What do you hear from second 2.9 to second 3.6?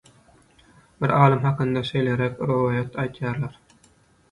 aýdýarlar